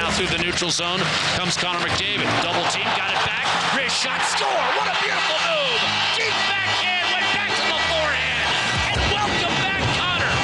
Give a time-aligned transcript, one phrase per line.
[0.00, 0.98] now through the neutral zone.
[1.36, 2.24] Comes Connor McDavid.
[2.40, 3.44] Double team, got it back.
[3.76, 4.48] Wrist shot, score.
[4.80, 5.80] What a beautiful move.
[6.16, 8.48] Deep backhand, went back to the forehand.
[8.96, 10.34] And welcome back, Connor.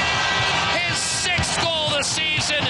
[0.76, 2.60] His sixth goal this season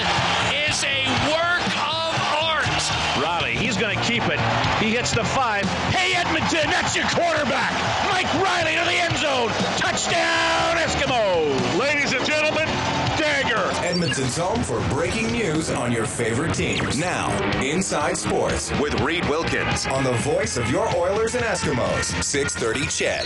[0.55, 2.79] is a work of art.
[3.19, 4.39] Riley, he's going to keep it.
[4.79, 5.67] He hits the five.
[5.91, 7.75] Hey, Edmonton, that's your quarterback.
[8.07, 9.51] Mike Riley to the end zone.
[9.75, 11.75] Touchdown, Eskimos.
[11.75, 12.46] Ladies and gentlemen, Dagger.
[13.87, 16.97] Edmonton's home for breaking news on your favorite teams.
[16.97, 19.87] Now, Inside Sports with Reed Wilkins.
[19.87, 22.21] on the voice of your Oilers and Eskimos.
[22.21, 23.23] 630 Ched.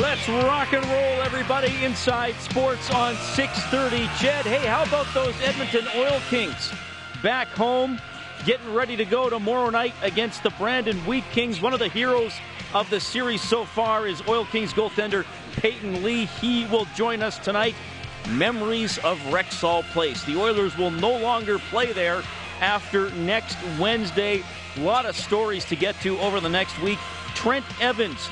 [0.00, 1.84] Let's rock and roll, everybody.
[1.84, 4.06] Inside Sports on 6:30.
[4.16, 6.72] Ched, hey, how about those Edmonton Oil Kings
[7.22, 8.00] back home,
[8.46, 11.60] getting ready to go tomorrow night against the Brandon Wheat Kings?
[11.60, 12.32] One of the heroes
[12.72, 16.26] of the series so far is Oil Kings goaltender Payton Lee.
[16.26, 17.74] He will join us tonight.
[18.30, 20.24] Memories of Rexall Place.
[20.24, 22.22] The Oilers will no longer play there
[22.60, 24.42] after next Wednesday.
[24.76, 26.98] A lot of stories to get to over the next week.
[27.34, 28.28] Trent Evans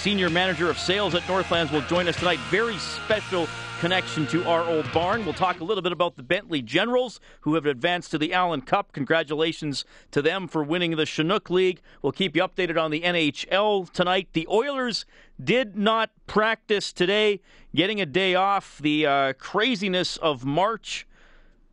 [0.00, 2.38] senior manager of sales at Northlands, will join us tonight.
[2.48, 3.46] Very special
[3.80, 5.26] connection to our old barn.
[5.26, 8.62] We'll talk a little bit about the Bentley Generals, who have advanced to the Allen
[8.62, 8.92] Cup.
[8.92, 11.82] Congratulations to them for winning the Chinook League.
[12.00, 14.28] We'll keep you updated on the NHL tonight.
[14.32, 15.04] The Oilers
[15.42, 17.42] did not practice today,
[17.74, 18.78] getting a day off.
[18.78, 21.06] The uh, craziness of March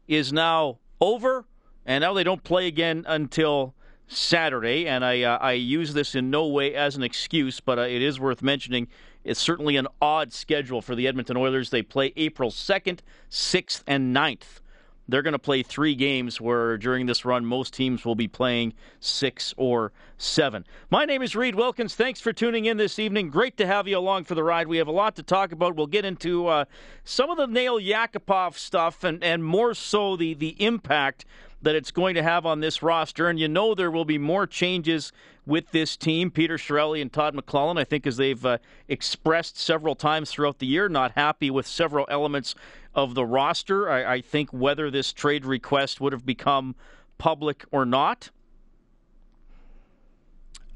[0.09, 1.45] is now over,
[1.85, 3.73] and now they don't play again until
[4.07, 4.87] Saturday.
[4.87, 8.01] And I uh, I use this in no way as an excuse, but uh, it
[8.01, 8.87] is worth mentioning.
[9.23, 11.69] It's certainly an odd schedule for the Edmonton Oilers.
[11.69, 14.61] They play April 2nd, 6th, and 9th.
[15.09, 18.73] They're going to play three games where during this run, most teams will be playing
[18.99, 20.65] six or seven.
[20.89, 21.95] My name is Reed Wilkins.
[21.95, 23.29] Thanks for tuning in this evening.
[23.29, 24.67] Great to have you along for the ride.
[24.67, 25.75] We have a lot to talk about.
[25.75, 26.65] We'll get into uh,
[27.05, 31.25] some of the Nail Yakupov stuff and, and more so the, the impact
[31.61, 33.29] that it's going to have on this roster.
[33.29, 35.11] And you know there will be more changes
[35.45, 36.29] with this team.
[36.29, 38.57] Peter Chiarelli and Todd McLellan, I think, as they've uh,
[38.87, 42.53] expressed several times throughout the year, not happy with several elements
[42.93, 43.89] of the roster.
[43.89, 46.75] I, I think whether this trade request would have become
[47.17, 48.29] public or not.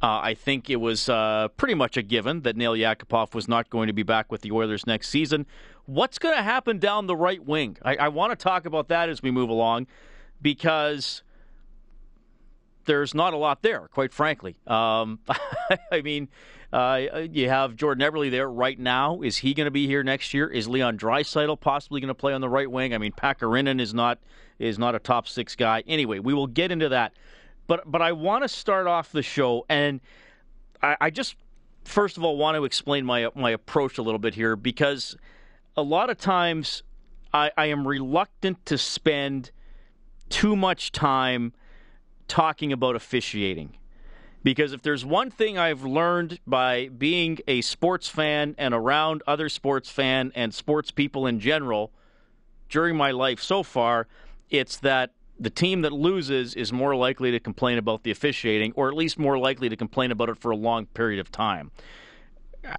[0.04, 3.70] Uh, I think it was uh, pretty much a given that Nail Yakupov was not
[3.70, 5.46] going to be back with the Oilers next season.
[5.86, 7.78] What's going to happen down the right wing?
[7.84, 9.86] I, I want to talk about that as we move along
[10.42, 11.24] because
[12.86, 14.56] there's not a lot there, quite frankly.
[14.68, 15.20] Um,
[15.92, 16.30] I mean,
[16.74, 19.22] uh, you have Jordan Eberle there right now.
[19.22, 20.48] Is he going to be here next year?
[20.48, 22.94] Is Leon Draisaitl possibly going to play on the right wing?
[22.94, 24.20] I mean, Pakarinen is not
[24.58, 25.84] is not a top six guy.
[25.88, 27.14] Anyway, we will get into that.
[27.68, 30.02] But but I want to start off the show, and
[30.82, 31.36] I, I just
[31.84, 35.16] first of all want to explain my my approach a little bit here because
[35.76, 36.84] a lot of times
[37.34, 39.52] I, I am reluctant to spend
[40.32, 41.54] too much time
[42.28, 43.78] talking about officiating.
[44.44, 49.50] Because if there's one thing I've learned by being a sports fan and around other
[49.50, 51.92] sports fan and sports people in general
[52.70, 54.08] during my life so far,
[54.50, 58.88] it's that the team that loses is more likely to complain about the officiating, or
[58.88, 61.72] at least more likely to complain about it for a long period of time.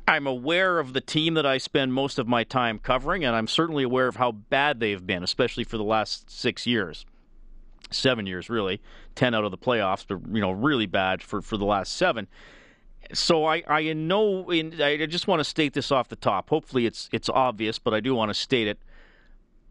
[0.07, 3.49] I'm aware of the team that I spend most of my time covering, and I'm
[3.49, 7.05] certainly aware of how bad they've been, especially for the last six years
[7.93, 8.81] seven years really,
[9.15, 12.29] ten out of the playoffs, but you know really bad for for the last seven.
[13.13, 16.51] So I I know in, I just want to state this off the top.
[16.51, 18.79] Hopefully it's it's obvious, but I do want to state it.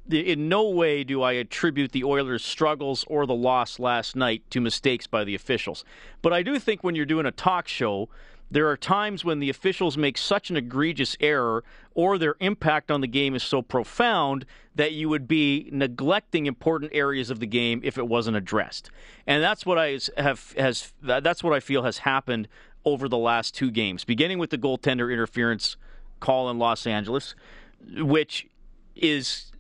[0.10, 4.60] In no way do I attribute the Oilers' struggles or the loss last night to
[4.60, 5.86] mistakes by the officials.
[6.22, 8.10] But I do think when you're doing a talk show,
[8.52, 11.64] there are times when the officials make such an egregious error
[11.96, 14.46] or their impact on the game is so profound
[14.76, 18.92] that you would be neglecting important areas of the game if it wasn't addressed.
[19.26, 22.50] And that's what I have has that's what I feel has happened
[22.84, 25.78] over the last two games, beginning with the goaltender interference
[26.20, 27.36] call in Los Angeles,
[27.98, 28.48] which
[28.96, 29.52] is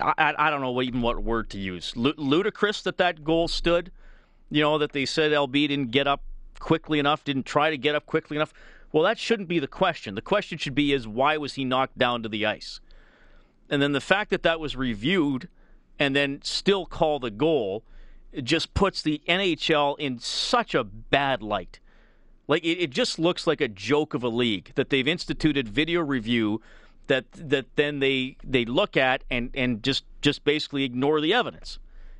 [0.00, 1.92] I, I don't know even what word to use.
[1.96, 3.92] Ludicrous that that goal stood.
[4.50, 6.22] You know that they said LB didn't get up
[6.58, 8.52] quickly enough, didn't try to get up quickly enough.
[8.92, 10.14] Well, that shouldn't be the question.
[10.14, 12.80] The question should be is why was he knocked down to the ice?
[13.70, 15.48] And then the fact that that was reviewed
[15.98, 17.84] and then still called a goal
[18.42, 21.80] just puts the NHL in such a bad light.
[22.46, 26.00] Like it, it just looks like a joke of a league that they've instituted video
[26.00, 26.60] review
[27.06, 31.78] that that then they they look at and and just just basically ignore the evidence.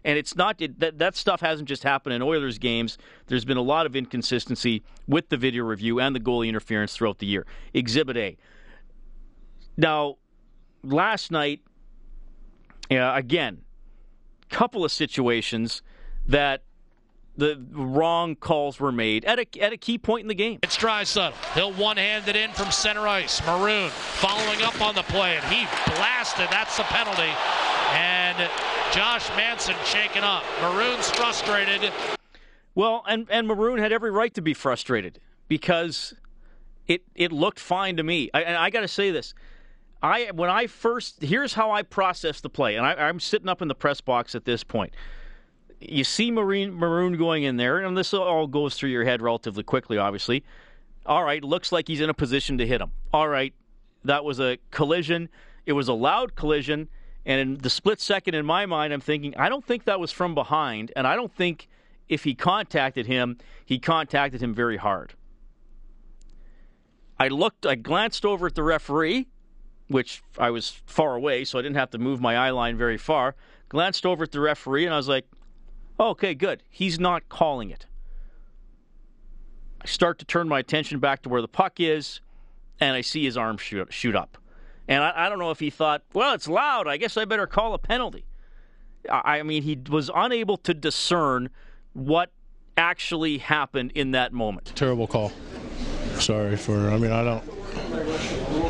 [0.09, 2.97] And it's not it, that that stuff hasn't just happened in Oilers games.
[3.27, 7.19] There's been a lot of inconsistency with the video review and the goalie interference throughout
[7.19, 7.45] the year.
[7.75, 8.39] Exhibit A.
[9.77, 10.17] Now,
[10.83, 11.61] last night
[12.91, 13.59] Yeah, again,
[14.49, 15.83] couple of situations
[16.27, 16.63] that
[17.37, 20.59] the wrong calls were made at a, at a key point in the game.
[20.63, 21.35] It's Draisaitl.
[21.55, 23.45] He'll one-hand it in from center ice.
[23.47, 26.49] Maroon following up on the play, and he blasted.
[26.51, 27.31] That's the penalty.
[27.93, 28.51] And
[28.93, 30.45] Josh Manson shaken up.
[30.63, 31.93] Maroon's frustrated.
[32.75, 36.15] Well, and, and Maroon had every right to be frustrated because
[36.87, 38.31] it it looked fine to me.
[38.33, 39.35] I, and I got to say this.
[40.03, 43.61] I when I first here's how I processed the play, and I, I'm sitting up
[43.63, 44.95] in the press box at this point.
[45.81, 49.63] You see Marine, Maroon going in there, and this all goes through your head relatively
[49.63, 50.45] quickly, obviously.
[51.07, 52.91] All right, looks like he's in a position to hit him.
[53.13, 53.55] All right,
[54.05, 55.29] that was a collision.
[55.67, 56.89] It was a loud collision,
[57.27, 60.13] and in the split second in my mind, I'm thinking, I don't think that was
[60.13, 61.69] from behind, and I don't think
[62.09, 65.15] if he contacted him, he contacted him very hard.
[67.19, 69.27] I looked, I glanced over at the referee,
[69.89, 72.99] which I was far away, so I didn't have to move my eye line very
[72.99, 73.35] far.
[73.69, 75.27] Glanced over at the referee, and I was like,
[75.99, 76.63] oh, okay, good.
[76.71, 77.87] He's not calling it.
[79.83, 82.21] I start to turn my attention back to where the puck is,
[82.81, 84.39] and I see his arm shoot, shoot up.
[84.89, 86.89] And I, I don't know if he thought, well, it's loud.
[86.89, 88.25] I guess I better call a penalty.
[89.11, 91.51] I, I mean, he was unable to discern
[91.93, 92.31] what
[92.77, 94.73] actually happened in that moment.
[94.75, 95.31] Terrible call.
[96.19, 96.91] Sorry for.
[96.91, 97.45] I mean, I don't.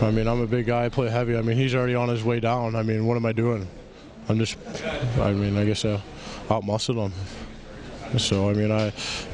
[0.03, 0.85] I mean, I'm a big guy.
[0.85, 1.37] I play heavy.
[1.37, 2.75] I mean, he's already on his way down.
[2.75, 3.67] I mean, what am I doing?
[4.29, 4.57] I'm just.
[5.19, 6.03] I mean, I guess I
[6.49, 8.19] outmuscled him.
[8.19, 8.93] So I mean, I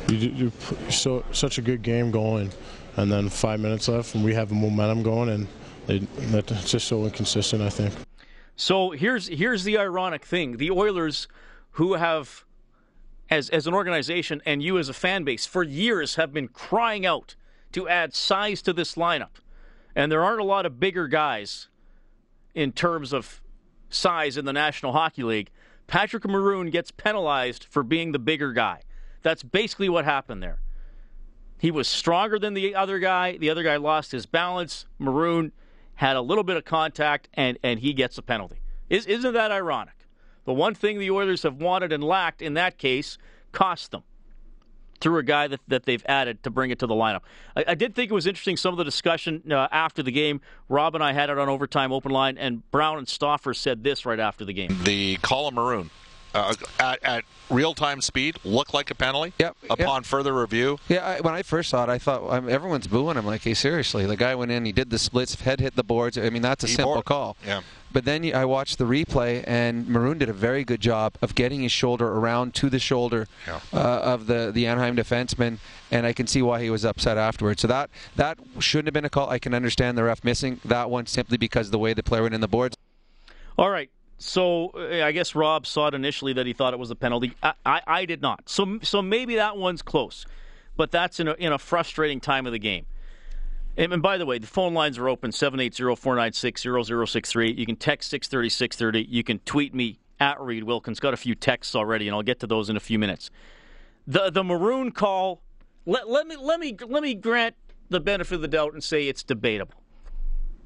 [0.08, 0.52] you, you
[0.90, 2.50] so such a good game going,
[2.96, 5.48] and then five minutes left, and we have momentum going, and
[5.86, 7.62] they, that's just so inconsistent.
[7.62, 7.94] I think.
[8.56, 11.28] So here's here's the ironic thing: the Oilers,
[11.72, 12.44] who have,
[13.30, 17.04] as as an organization, and you as a fan base, for years have been crying
[17.04, 17.36] out
[17.72, 19.40] to add size to this lineup,
[19.94, 21.68] and there aren't a lot of bigger guys
[22.54, 23.42] in terms of
[23.90, 25.50] size in the National Hockey League.
[25.86, 28.82] Patrick Maroon gets penalized for being the bigger guy.
[29.22, 30.60] That's basically what happened there.
[31.58, 33.36] He was stronger than the other guy.
[33.36, 34.86] The other guy lost his balance.
[34.98, 35.52] Maroon
[35.94, 38.60] had a little bit of contact, and, and he gets a penalty.
[38.90, 39.94] Is, isn't that ironic?
[40.44, 43.16] The one thing the Oilers have wanted and lacked in that case
[43.52, 44.02] cost them
[45.00, 47.20] through a guy that, that they've added to bring it to the lineup.
[47.56, 50.40] I, I did think it was interesting some of the discussion uh, after the game.
[50.68, 54.06] Rob and I had it on overtime open line, and Brown and Stauffer said this
[54.06, 54.76] right after the game.
[54.84, 55.90] The of maroon
[56.34, 59.32] uh, at, at real time speed look like a penalty.
[59.38, 59.56] Yep.
[59.70, 60.04] Upon yep.
[60.04, 60.78] further review.
[60.88, 61.06] Yeah.
[61.06, 63.16] I, when I first saw it, I thought I mean, everyone's booing.
[63.16, 65.84] I'm like, hey, seriously, the guy went in, he did the splits, head hit the
[65.84, 66.18] boards.
[66.18, 67.36] I mean, that's a He simple bore- call.
[67.46, 67.60] Yeah.
[67.92, 71.60] But then I watched the replay, and Maroon did a very good job of getting
[71.60, 73.60] his shoulder around to the shoulder Yeah.
[73.72, 75.58] uh, of the, the Anaheim defenseman,
[75.92, 77.62] and I can see why he was upset afterwards.
[77.62, 79.30] So that that shouldn't have been a call.
[79.30, 82.22] I can understand the ref missing that one simply because of the way the player
[82.22, 82.76] went in the boards.
[83.56, 83.90] All right.
[84.24, 87.32] So uh, I guess Rob saw it initially that he thought it was a penalty.
[87.42, 88.48] I, I, I did not.
[88.48, 90.26] So so maybe that one's close,
[90.76, 92.86] but that's in a, in a frustrating time of the game.
[93.76, 97.58] And, by the way, the phone lines are open 780-496-0063.
[97.58, 99.08] You can text 630 630.
[99.10, 101.00] You can tweet me at Reed Wilkins.
[101.00, 103.30] Got a few texts already, and I'll get to those in a few minutes.
[104.06, 105.42] The the maroon call.
[105.86, 107.56] Let, let me let me let me grant
[107.90, 109.74] the benefit of the doubt and say it's debatable.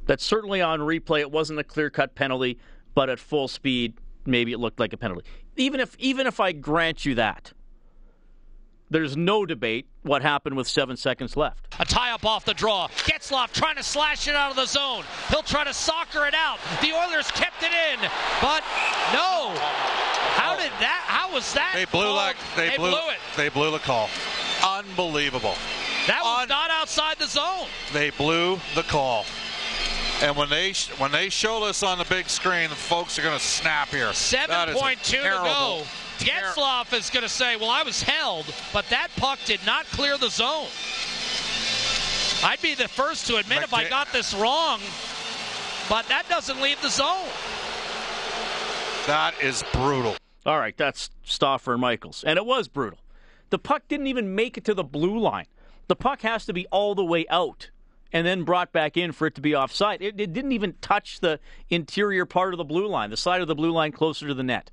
[0.04, 1.20] That's certainly on replay.
[1.20, 2.58] It wasn't a clear cut penalty,
[2.98, 3.94] but at full speed,
[4.26, 5.24] maybe it looked like a penalty.
[5.54, 7.52] Even if even if I grant you that,
[8.90, 11.72] there's no debate what happened with seven seconds left.
[11.78, 12.88] A tie up off the draw.
[13.06, 15.04] Getzlaf trying to slash it out of the zone.
[15.28, 16.58] He'll try to soccer it out.
[16.80, 18.00] The Oilers kept it in,
[18.42, 18.64] but
[19.12, 19.54] no.
[20.34, 21.04] How did that?
[21.06, 21.74] How was that?
[21.76, 22.16] They blew called?
[22.16, 23.20] like they, blew, it.
[23.36, 24.10] They blew the call.
[24.66, 25.54] Unbelievable.
[26.08, 27.68] That was On- not outside the zone.
[27.92, 29.24] They blew the call.
[30.20, 33.22] And when they sh- when they show this on the big screen, the folks are
[33.22, 34.06] going to snap here.
[34.06, 35.82] That is Seven point two to go.
[36.18, 39.86] ter- Getzlaf is going to say, "Well, I was held, but that puck did not
[39.86, 40.66] clear the zone."
[42.42, 44.80] I'd be the first to admit if I got this wrong,
[45.88, 47.26] but that doesn't leave the zone.
[49.06, 50.16] That is brutal.
[50.46, 52.24] All right, that's Stauffer and Michaels.
[52.26, 52.98] And it was brutal.
[53.50, 55.46] The puck didn't even make it to the blue line.
[55.88, 57.70] The puck has to be all the way out
[58.12, 60.00] and then brought back in for it to be offside.
[60.02, 61.38] It, it didn't even touch the
[61.68, 64.42] interior part of the blue line, the side of the blue line closer to the
[64.42, 64.70] net.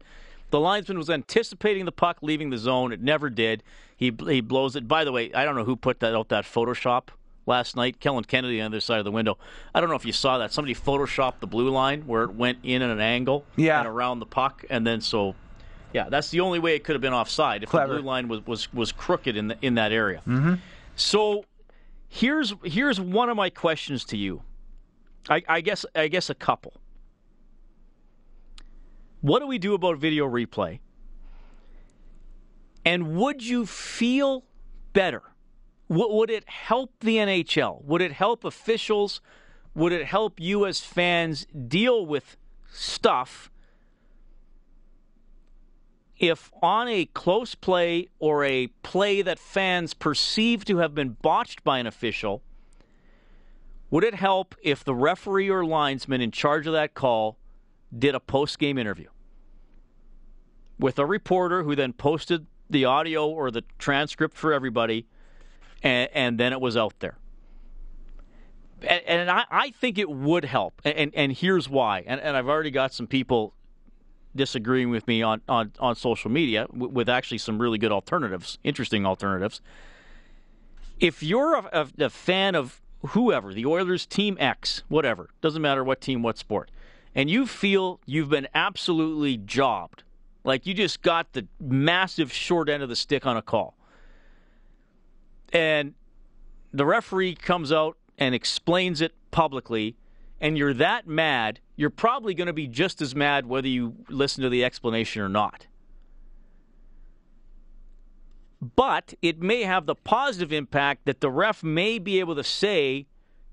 [0.52, 2.94] The linesman was anticipating the puck leaving the zone.
[2.94, 3.64] It never did.
[3.98, 4.88] He he blows it.
[4.88, 7.08] By the way, I don't know who put that out that Photoshop
[7.46, 8.00] last night.
[8.00, 9.38] Kellen Kennedy on the other side of the window.
[9.74, 10.52] I don't know if you saw that.
[10.54, 13.80] Somebody photoshopped the blue line where it went in at an angle Yeah.
[13.80, 15.36] and around the puck, and then so
[15.94, 17.94] yeah, that's the only way it could have been offside if Clever.
[17.96, 20.22] the blue line was was, was crooked in the, in that area.
[20.28, 20.56] Mm-hmm.
[20.96, 21.46] So
[22.16, 24.42] here's here's one of my questions to you.
[25.30, 26.74] I, I guess I guess a couple.
[29.22, 30.80] What do we do about video replay?
[32.86, 34.46] And would you feel
[34.94, 35.24] better?
[35.88, 37.84] would it help the NHL?
[37.86, 39.22] Would it help officials?
[39.76, 42.38] Would it help you as fans deal with
[42.72, 43.52] stuff
[46.18, 51.64] if on a close play or a play that fans perceive to have been botched
[51.64, 52.42] by an official,
[53.90, 57.38] would it help if the referee or linesman in charge of that call
[57.98, 59.08] did a post game interview
[60.80, 65.06] with a reporter who then posted the audio or the transcript for everybody,
[65.84, 67.18] and, and then it was out there?
[68.82, 72.04] And, and I, I, think it would help, and, and here's why.
[72.06, 73.54] And, and I've already got some people
[74.36, 78.58] disagreeing with me on, on, on social media with, with actually some really good alternatives,
[78.64, 79.62] interesting alternatives.
[81.00, 85.84] If you're a, a, a fan of whoever, the Oilers, Team X, whatever, doesn't matter
[85.84, 86.72] what team, what sport,
[87.14, 90.04] and you feel you've been absolutely jobbed,
[90.44, 93.76] like you just got the massive short end of the stick on a call,
[95.54, 95.94] and
[96.74, 99.96] the referee comes out and explains it publicly,
[100.40, 104.44] and you're that mad you're probably going to be just as mad whether you listen
[104.44, 105.68] to the explanation or not.
[108.76, 113.08] But it may have the positive impact that the ref may be able to say,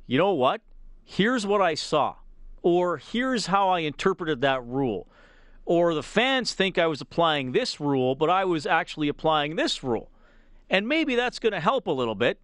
[0.06, 0.60] you know what?
[1.04, 2.16] Here's what I saw.
[2.62, 5.08] Or here's how I interpreted that rule.
[5.64, 9.82] Or the fans think I was applying this rule, but I was actually applying this
[9.82, 10.10] rule.
[10.70, 12.38] And maybe that's going to help a little bit.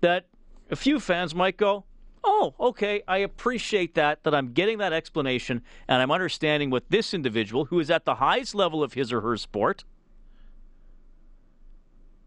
[0.00, 0.26] That
[0.70, 1.84] a few fans might go,
[2.24, 7.14] oh, okay, I appreciate that, that I'm getting that explanation and I'm understanding what this
[7.14, 9.84] individual, who is at the highest level of his or her sport,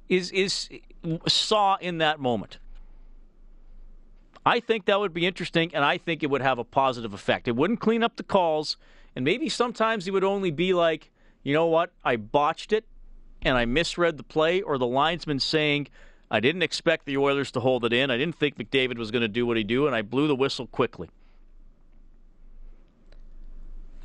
[0.10, 0.70] is, is
[1.28, 2.60] saw in that moment.
[4.46, 7.48] I think that would be interesting, and I think it would have a positive effect.
[7.48, 8.76] It wouldn't clean up the calls,
[9.16, 11.12] and maybe sometimes it would only be like,
[11.44, 12.86] you know what, I botched it,
[13.44, 15.90] and I misread the play, or the linesman saying,
[16.32, 18.10] I didn't expect the Oilers to hold it in.
[18.10, 20.36] I didn't think McDavid was going to do what he do, and I blew the
[20.36, 21.10] whistle quickly.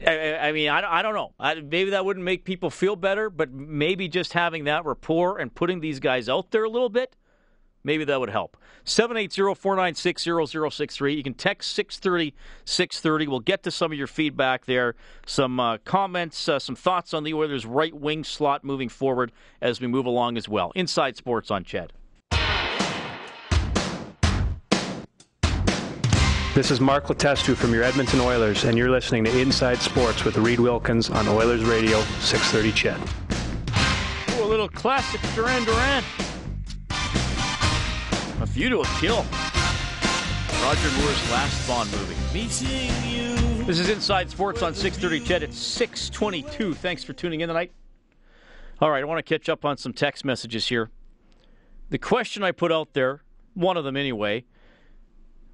[0.04, 1.34] I, I mean, I, I don't know.
[1.38, 5.54] I, maybe that wouldn't make people feel better, but maybe just having that rapport and
[5.54, 7.14] putting these guys out there a little bit,
[7.84, 8.56] maybe that would help.
[8.84, 11.16] 780-496-0063.
[11.16, 13.28] You can text 630 630.
[13.28, 17.22] We'll get to some of your feedback there, some uh, comments, uh, some thoughts on
[17.22, 19.30] the Oilers' right wing slot moving forward
[19.60, 20.72] as we move along as well.
[20.74, 21.92] Inside Sports on CHED.
[26.56, 30.38] This is Mark Letestu from your Edmonton Oilers, and you're listening to Inside Sports with
[30.38, 32.98] Reed Wilkins on Oilers Radio, 630 CHED.
[34.40, 36.02] Ooh, a little classic Duran Duran.
[38.40, 39.22] A View to a Kill.
[40.62, 42.14] Roger Moore's last Bond movie.
[43.66, 45.42] This is Inside Sports on 630 CHED.
[45.42, 46.72] It's 622.
[46.72, 47.72] Thanks for tuning in tonight.
[48.80, 50.88] All right, I want to catch up on some text messages here.
[51.90, 53.20] The question I put out there,
[53.52, 54.46] one of them anyway,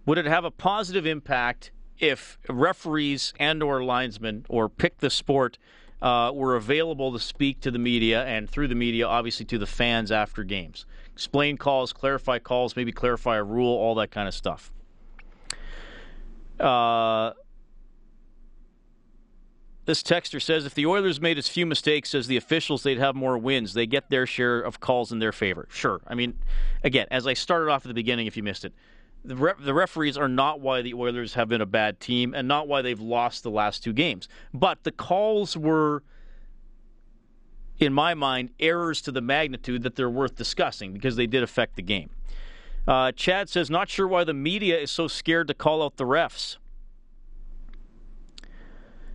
[0.06, 5.59] would it have a positive impact if referees and or linesmen or pick the sport
[6.00, 9.66] uh, were available to speak to the media and through the media, obviously to the
[9.66, 10.85] fans after games?
[11.12, 14.73] Explain calls, clarify calls, maybe clarify a rule, all that kind of stuff.
[16.59, 17.32] Uh,
[19.85, 23.16] this texter says if the Oilers made as few mistakes as the officials, they'd have
[23.16, 23.75] more wins.
[23.75, 25.66] They get their share of calls in their favor.
[25.71, 26.00] Sure.
[26.06, 26.38] I mean,
[26.85, 28.73] again, as I started off at the beginning, if you missed it,
[29.25, 32.69] the, the referees are not why the Oilers have been a bad team and not
[32.69, 34.29] why they've lost the last two games.
[34.52, 36.02] But the calls were,
[37.79, 41.76] in my mind, errors to the magnitude that they're worth discussing because they did affect
[41.76, 42.11] the game.
[42.87, 46.05] Uh, Chad says, not sure why the media is so scared to call out the
[46.05, 46.57] refs.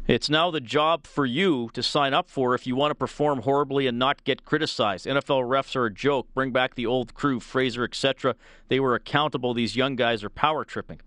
[0.08, 3.42] It's now the job for you to sign up for if you want to perform
[3.42, 5.06] horribly and not get criticized.
[5.06, 6.34] NFL refs are a joke.
[6.34, 8.36] Bring back the old crew, Fraser, etc.
[8.70, 9.54] They were accountable.
[9.54, 11.02] These young guys are power tripping.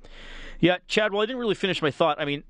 [0.61, 1.13] Yeah, Chad.
[1.13, 2.21] Well, I didn't really finish my thought.
[2.21, 2.45] I mean,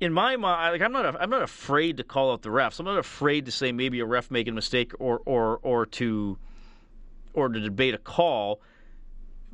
[0.00, 2.80] in my mind, like I'm not, I'm not afraid to call out the refs.
[2.80, 6.36] I'm not afraid to say maybe a ref making a mistake or, or, or to,
[7.32, 8.60] or to debate a call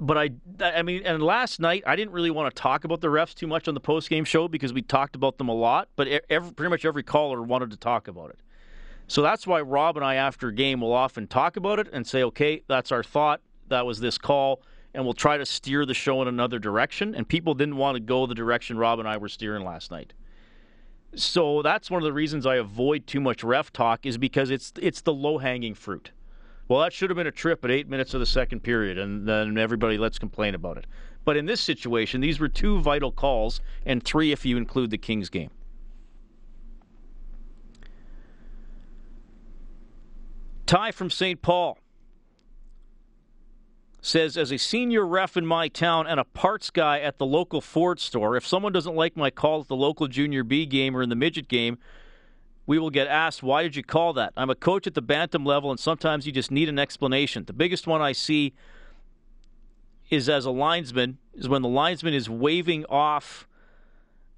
[0.00, 0.30] but I,
[0.61, 3.47] I mean, and last night I didn't really want to talk about the refs too
[3.47, 5.88] much on the post game show because we talked about them a lot.
[5.97, 8.40] But every, pretty much every caller wanted to talk about it,
[9.11, 12.07] so that's why Rob and I after a game will often talk about it and
[12.07, 13.40] say, okay, that's our thought.
[13.66, 14.62] That was this call,
[14.95, 17.16] and we'll try to steer the show in another direction.
[17.16, 20.12] And people didn't want to go the direction Rob and I were steering last night.
[21.16, 24.73] So that's one of the reasons I avoid too much ref talk is because it's
[24.80, 26.12] it's the low hanging fruit
[26.71, 29.27] well, that should have been a trip at eight minutes of the second period, and
[29.27, 30.87] then everybody lets complain about it.
[31.25, 34.97] But in this situation, these were two vital calls, and three if you include the
[34.97, 35.50] Kings game.
[40.67, 41.43] Ty from St.
[41.43, 41.77] Paul
[44.00, 47.61] says, As a senior ref in my town and a parts guy at the local
[47.61, 51.03] Ford store, if someone doesn't like my call at the local junior B game or
[51.03, 51.79] in the midget game,
[52.71, 54.33] we will get asked, why did you call that?
[54.37, 57.45] I'm a coach at the bantam level, and sometimes you just need an explanation.
[57.45, 58.55] The biggest one I see
[60.09, 63.49] is as a linesman, is when the linesman is waving off,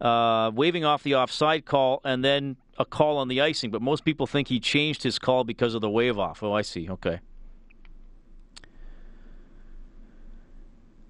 [0.01, 3.71] uh, waving off the offside call, and then a call on the icing.
[3.71, 6.43] But most people think he changed his call because of the wave off.
[6.43, 6.89] Oh, I see.
[6.89, 7.21] Okay.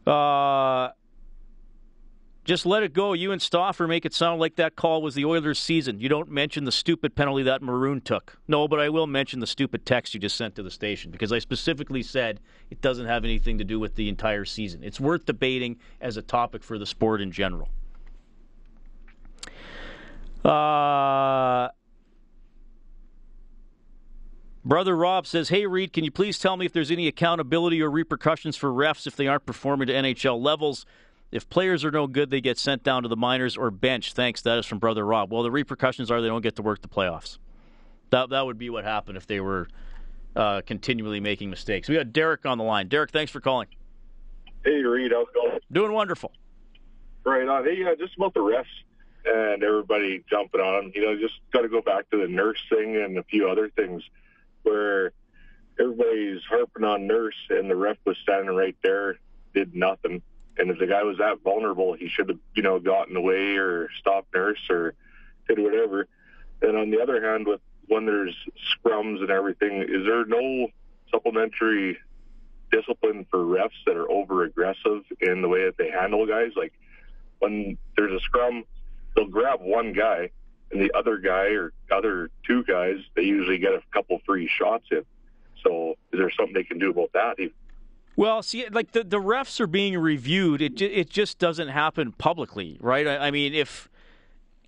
[0.05, 0.89] Uh,
[2.45, 3.13] just let it go.
[3.13, 6.01] You and Stauffer make it sound like that call was the Oilers' season.
[6.01, 8.37] You don't mention the stupid penalty that Maroon took.
[8.49, 11.33] No, but I will mention the stupid text you just sent to the station because
[11.33, 14.83] I specifically said it doesn't have anything to do with the entire season.
[14.83, 17.69] It's worth debating as a topic for the sport in general.
[20.45, 21.69] Uh,
[24.65, 27.89] Brother Rob says, Hey, Reed, can you please tell me if there's any accountability or
[27.89, 30.85] repercussions for refs if they aren't performing to NHL levels?
[31.33, 34.13] If players are no good, they get sent down to the minors or bench.
[34.13, 34.43] Thanks.
[34.43, 35.33] That is from Brother Rob.
[35.33, 37.39] Well, the repercussions are they don't get to work the playoffs.
[38.11, 39.69] That, that would be what happened if they were
[40.37, 41.89] uh, continually making mistakes.
[41.89, 42.89] We got Derek on the line.
[42.89, 43.69] Derek, thanks for calling.
[44.63, 45.59] Hey, Reed, how's it going?
[45.73, 46.33] Doing wonderful.
[47.25, 47.65] Right on.
[47.65, 48.67] Hey, uh, just about the refs
[49.25, 50.93] and everybody jumping on them.
[50.95, 53.71] You know, just got to go back to the nurse thing and a few other
[53.71, 54.03] things
[54.65, 55.13] where
[55.79, 59.19] everybody's harping on Nurse and the ref was standing right there,
[59.55, 60.23] did nothing.
[60.59, 63.89] And if the guy was that vulnerable, he should have, you know, gotten away or
[63.99, 64.95] stopped Nurse or
[65.49, 66.07] did whatever.
[66.61, 68.35] And on the other hand, with when there's
[68.77, 70.69] scrums and everything, is there no
[71.11, 71.99] supplementary
[72.71, 76.53] discipline for refs that are over aggressive in the way that they handle guys?
[76.57, 76.73] Like
[77.39, 78.65] when there's a scrum,
[79.17, 80.31] they'll grab one guy
[80.73, 84.87] and the other guy or other two guys, they usually get a couple free shots
[84.91, 85.05] in.
[85.63, 87.37] So is there something they can do about that?
[88.17, 90.61] Well, see, like the, the refs are being reviewed.
[90.61, 93.07] It it just doesn't happen publicly, right?
[93.07, 93.89] I, I mean, if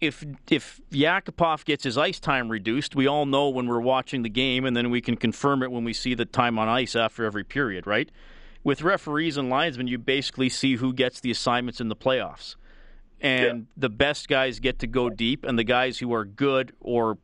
[0.00, 4.30] if if Yakupov gets his ice time reduced, we all know when we're watching the
[4.30, 7.24] game, and then we can confirm it when we see the time on ice after
[7.24, 8.10] every period, right?
[8.62, 12.56] With referees and linesmen, you basically see who gets the assignments in the playoffs
[13.20, 13.64] and yeah.
[13.76, 17.18] the best guys get to go deep, and the guys who are good or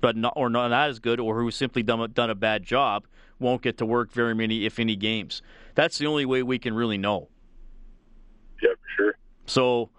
[0.00, 3.06] but not or not as good or who simply done done a bad job
[3.38, 5.42] won't get to work very many, if any, games.
[5.74, 7.28] That's the only way we can really know.
[8.62, 9.18] Yeah, for sure.
[9.46, 9.90] So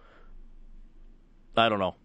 [1.55, 1.95] I don't know.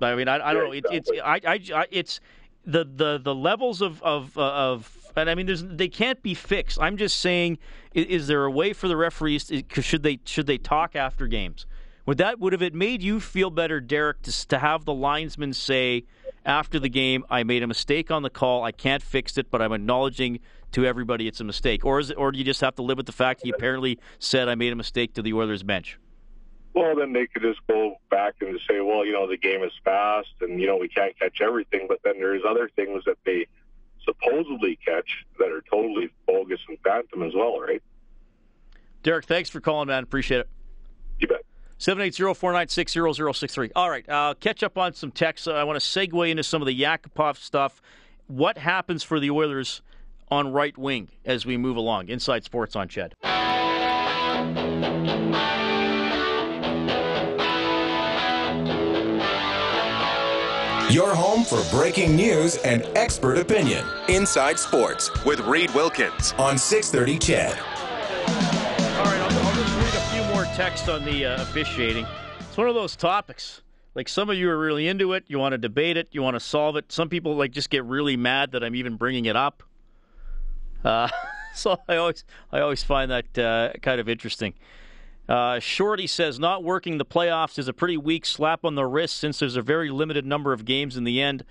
[0.00, 0.72] I mean, I, I don't yeah, know.
[0.72, 2.20] It, it's I, I, I, it's
[2.64, 6.34] the the the levels of of uh, of and I mean, there's they can't be
[6.34, 6.78] fixed.
[6.80, 7.58] I'm just saying,
[7.94, 9.44] is, is there a way for the referees?
[9.44, 11.66] To, should they should they talk after games?
[12.04, 15.54] Would that would have it made you feel better, Derek, to, to have the linesman
[15.54, 16.04] say
[16.44, 18.62] after the game, "I made a mistake on the call.
[18.62, 20.40] I can't fix it, but I'm acknowledging
[20.72, 22.96] to everybody it's a mistake," or is it, or do you just have to live
[22.96, 25.98] with the fact he apparently said, "I made a mistake" to the Oilers bench?
[26.74, 29.72] Well, then they could just go back and say, "Well, you know, the game is
[29.84, 33.46] fast, and you know we can't catch everything." But then there's other things that they
[34.04, 37.82] supposedly catch that are totally bogus and phantom as well, right?
[39.02, 40.02] Derek, thanks for calling, man.
[40.02, 40.48] Appreciate it.
[41.18, 41.42] You bet.
[41.78, 43.70] 780-496-0063.
[43.76, 45.46] All right, uh, catch up on some texts.
[45.46, 47.82] I want to segue into some of the Yakupov stuff.
[48.28, 49.82] What happens for the Oilers
[50.28, 52.08] on right wing as we move along?
[52.08, 53.12] Inside Sports on Ched.
[60.92, 63.84] Your home for breaking news and expert opinion.
[64.08, 67.76] Inside Sports with Reed Wilkins on 630 Ched
[70.56, 72.06] text on the uh, officiating.
[72.40, 73.60] It's one of those topics.
[73.94, 75.24] Like some of you are really into it.
[75.26, 76.08] You want to debate it.
[76.12, 76.90] You want to solve it.
[76.90, 79.62] Some people like just get really mad that I'm even bringing it up.
[80.86, 81.08] Uh,
[81.54, 84.54] so I always I always find that uh, kind of interesting.
[85.28, 89.16] Uh, Shorty says not working the playoffs is a pretty weak slap on the wrist
[89.16, 91.44] since there's a very limited number of games in the end.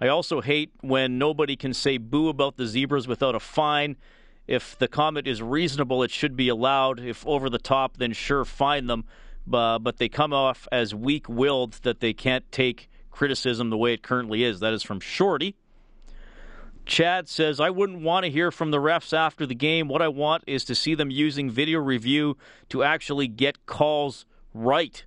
[0.00, 3.96] I also hate when nobody can say boo about the zebras without a fine.
[4.46, 7.00] If the comment is reasonable, it should be allowed.
[7.00, 9.04] If over the top, then sure, fine them.
[9.52, 13.92] Uh, but they come off as weak willed that they can't take criticism the way
[13.92, 14.60] it currently is.
[14.60, 15.56] That is from Shorty.
[16.86, 19.88] Chad says, I wouldn't want to hear from the refs after the game.
[19.88, 22.36] What I want is to see them using video review
[22.68, 25.04] to actually get calls right.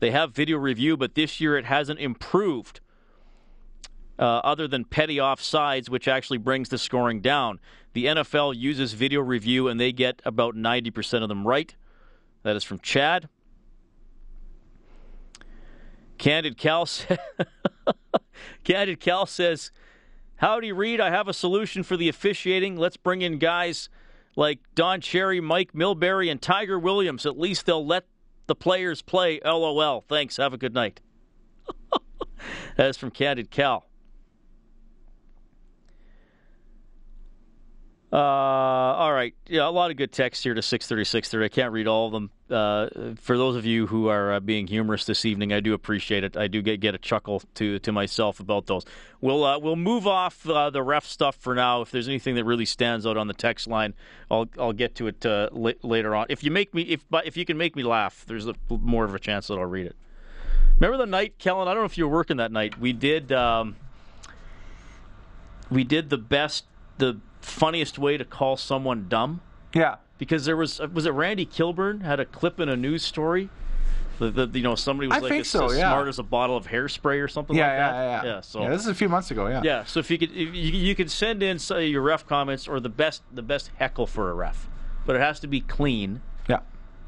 [0.00, 2.80] They have video review, but this year it hasn't improved
[4.18, 7.60] uh, other than petty offsides, which actually brings the scoring down.
[7.92, 11.74] The NFL uses video review, and they get about 90% of them right.
[12.44, 13.28] That is from Chad.
[16.16, 16.88] Candid Cal,
[18.64, 19.70] Candid Cal says,
[20.38, 21.00] Howdy, Reed.
[21.00, 22.76] I have a solution for the officiating.
[22.76, 23.88] Let's bring in guys
[24.36, 27.26] like Don Cherry, Mike Milbury, and Tiger Williams.
[27.26, 28.06] At least they'll let
[28.46, 29.40] the players play.
[29.44, 30.04] LOL.
[30.08, 30.36] Thanks.
[30.36, 31.00] Have a good night.
[32.76, 33.87] That's from Candid Cal.
[38.10, 39.34] Uh, all right.
[39.46, 41.44] Yeah, a lot of good text here to 630, 630.
[41.44, 42.30] I can't read all of them.
[42.48, 46.24] Uh, for those of you who are uh, being humorous this evening, I do appreciate
[46.24, 46.34] it.
[46.34, 48.86] I do get, get a chuckle to to myself about those.
[49.20, 51.82] We'll uh, we'll move off uh, the ref stuff for now.
[51.82, 53.92] If there's anything that really stands out on the text line,
[54.30, 56.26] I'll I'll get to it uh, later on.
[56.30, 59.14] If you make me if if you can make me laugh, there's a, more of
[59.14, 59.96] a chance that I'll read it.
[60.80, 61.68] Remember the night, Kellen?
[61.68, 62.80] I don't know if you were working that night.
[62.80, 63.76] We did um,
[65.70, 66.64] we did the best
[66.96, 69.40] the funniest way to call someone dumb.
[69.74, 69.96] Yeah.
[70.18, 73.50] Because there was was it Randy Kilburn had a clip in a news story.
[74.18, 75.90] The, the you know somebody was I like as, so, as yeah.
[75.90, 77.94] smart as a bottle of hairspray or something Yeah, like yeah, that.
[77.94, 78.34] yeah, yeah.
[78.34, 78.40] yeah.
[78.40, 79.46] So yeah, this is a few months ago.
[79.46, 79.62] Yeah.
[79.62, 82.66] yeah, so if you could, if you, you could send in say, your ref comments
[82.66, 84.68] or the best, the best heckle for a ref,
[85.06, 86.20] but it has to be clean.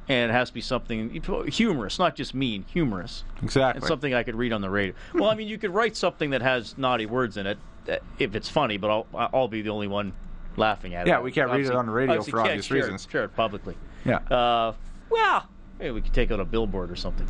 [0.09, 3.79] And it has to be something humorous, not just mean, humorous, Exactly.
[3.81, 4.95] and something I could read on the radio.
[5.15, 7.59] well, I mean, you could write something that has naughty words in it
[7.89, 10.13] uh, if it's funny, but I'll I'll be the only one
[10.57, 11.11] laughing at it.
[11.11, 13.07] Yeah, we can't read it on the radio for obvious share it- reasons.
[13.11, 13.77] Share it publicly.
[14.05, 14.17] Yeah.
[14.17, 14.75] Uh,
[15.11, 15.47] well,
[15.79, 17.27] maybe we could take out a billboard or something.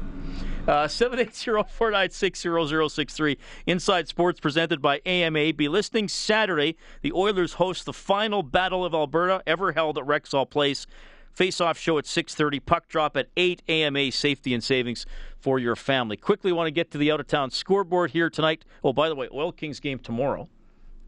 [0.68, 3.36] Uh, 780-496-0063.
[3.66, 5.52] Inside Sports presented by AMA.
[5.54, 6.76] Be listening Saturday.
[7.02, 10.86] The Oilers host the final Battle of Alberta ever held at Rexall Place.
[11.32, 12.64] Face-off show at 6.30.
[12.64, 14.10] Puck drop at 8 AMA.
[14.12, 15.06] Safety and savings
[15.38, 16.16] for your family.
[16.16, 18.64] Quickly want to get to the out-of-town scoreboard here tonight.
[18.84, 20.48] Oh, by the way, Oil Kings game tomorrow.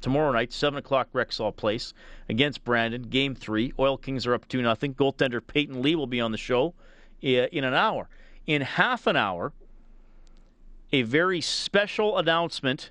[0.00, 1.94] Tomorrow night, 7 o'clock, Rexall Place
[2.28, 3.02] against Brandon.
[3.02, 3.72] Game three.
[3.78, 4.94] Oil Kings are up 2 nothing.
[4.94, 6.74] Goaltender Payton Lee will be on the show
[7.22, 8.08] eh, in an hour.
[8.46, 9.52] In half an hour,
[10.92, 12.90] a very special announcement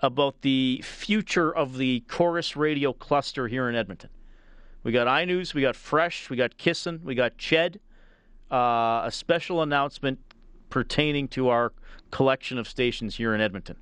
[0.00, 4.10] about the future of the Corus Radio cluster here in Edmonton.
[4.84, 7.76] We got iNews, we got Fresh, we got Kissin, we got Ched.
[8.50, 10.18] Uh, a special announcement
[10.70, 11.72] pertaining to our
[12.10, 13.76] collection of stations here in Edmonton.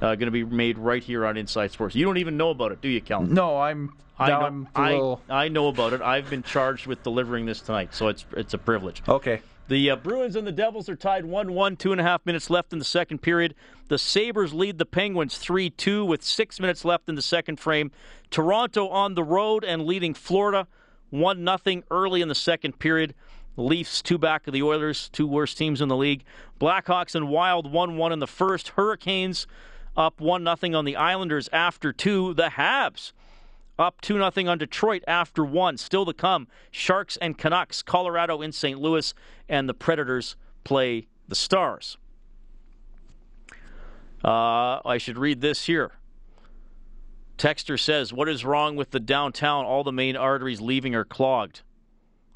[0.00, 1.94] Uh, going to be made right here on Inside Sports.
[1.94, 3.32] You don't even know about it, do you, Kellen?
[3.32, 3.92] No, I'm.
[4.18, 5.22] I now know, I'm I, little.
[5.28, 6.00] I know about it.
[6.00, 9.02] I've been charged with delivering this tonight, so it's it's a privilege.
[9.06, 9.42] Okay.
[9.68, 12.50] The uh, Bruins and the Devils are tied 1 1, two and a half minutes
[12.50, 13.54] left in the second period.
[13.88, 17.90] The Sabres lead the Penguins 3 2 with six minutes left in the second frame.
[18.30, 20.68] Toronto on the road and leading Florida
[21.10, 23.14] 1 0 early in the second period.
[23.56, 26.22] Leafs two back of the Oilers, two worst teams in the league.
[26.60, 28.68] Blackhawks and Wild 1 1 in the first.
[28.76, 29.48] Hurricanes
[29.96, 32.34] up 1 0 on the Islanders after two.
[32.34, 33.10] The Habs
[33.78, 35.76] up 2 0 on Detroit after one.
[35.76, 38.80] Still to come, Sharks and Canucks, Colorado in St.
[38.80, 39.14] Louis,
[39.48, 41.98] and the Predators play the Stars.
[44.24, 45.92] Uh, I should read this here.
[47.38, 49.64] Texter says, What is wrong with the downtown?
[49.64, 51.62] All the main arteries leaving are clogged.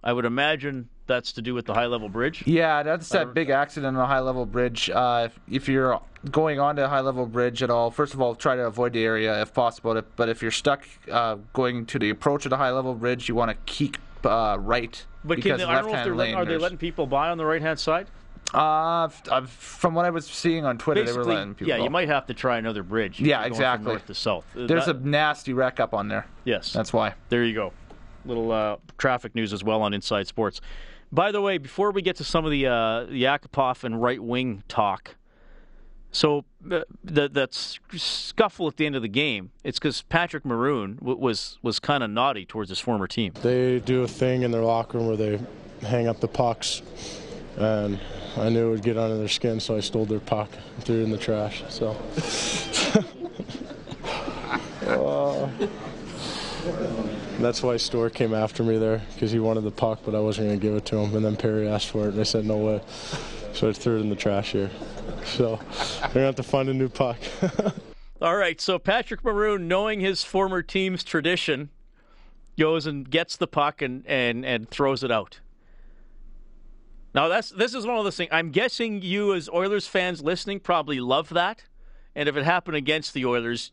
[0.05, 2.47] I would imagine that's to do with the high level bridge.
[2.47, 4.89] Yeah, that's that big accident on the high level bridge.
[4.89, 8.35] Uh, if, if you're going onto a high level bridge at all, first of all,
[8.35, 10.01] try to avoid the area if possible.
[10.17, 13.35] But if you're stuck uh, going to the approach of the high level bridge, you
[13.35, 15.05] want to keep uh, right.
[15.25, 16.79] But can because they, I don't know if left-hand they're letting, lane, are they letting
[16.79, 18.07] people by on the right hand side?
[18.55, 21.79] Uh, f- uh, from what I was seeing on Twitter, they were letting people yeah,
[21.79, 21.85] go.
[21.85, 23.21] you might have to try another bridge.
[23.21, 23.93] Yeah, you're going from exactly.
[23.93, 24.45] North to south.
[24.57, 26.27] Uh, There's that- a nasty wreck up on there.
[26.45, 26.73] yes.
[26.73, 27.15] That's why.
[27.29, 27.73] There you go.
[28.25, 30.61] Little uh, traffic news as well on Inside Sports.
[31.13, 34.63] By the way, before we get to some of the uh, Yakupov and right wing
[34.69, 35.17] talk,
[36.13, 40.97] so uh, that that scuffle at the end of the game, it's because Patrick Maroon
[40.97, 43.33] w- was was kind of naughty towards his former team.
[43.43, 45.41] They do a thing in their locker room where they
[45.83, 46.83] hang up the pucks,
[47.57, 47.99] and
[48.37, 51.01] I knew it would get under their skin, so I stole their puck and threw
[51.01, 51.65] it in the trash.
[51.69, 51.97] So.
[54.81, 55.49] Uh,
[57.45, 60.49] that's why Store came after me there because he wanted the puck, but I wasn't
[60.49, 61.15] going to give it to him.
[61.15, 62.81] And then Perry asked for it, and I said no way.
[63.53, 64.71] So I threw it in the trash here.
[65.25, 67.19] So they're going to have to find a new puck.
[68.23, 71.71] All right, so Patrick Maroon, knowing his former team's tradition,
[72.59, 75.41] goes and gets the puck and, and, and throws it out.
[77.15, 78.31] Now that's this is one of those things.
[78.33, 81.65] I'm guessing you as Oilers fans listening probably love that,
[82.15, 83.73] and if it happened against the Oilers,